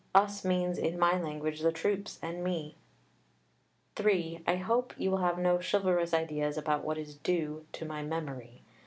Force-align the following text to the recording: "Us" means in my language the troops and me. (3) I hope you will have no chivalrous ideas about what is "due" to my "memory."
"Us" 0.15 0.43
means 0.43 0.79
in 0.79 0.97
my 0.97 1.21
language 1.21 1.59
the 1.59 1.71
troops 1.71 2.17
and 2.23 2.43
me. 2.43 2.75
(3) 3.95 4.41
I 4.47 4.55
hope 4.55 4.95
you 4.97 5.11
will 5.11 5.19
have 5.19 5.37
no 5.37 5.59
chivalrous 5.61 6.11
ideas 6.11 6.57
about 6.57 6.83
what 6.83 6.97
is 6.97 7.13
"due" 7.13 7.67
to 7.73 7.85
my 7.85 8.01
"memory." 8.01 8.63